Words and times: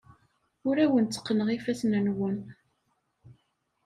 Ur 0.67 0.75
awen-tteqqneɣ 0.83 1.47
ifassen-nwen. 1.51 2.37